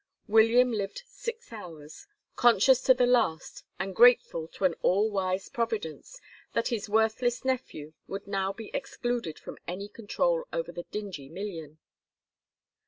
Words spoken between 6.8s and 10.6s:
worthless nephew would now be excluded from any control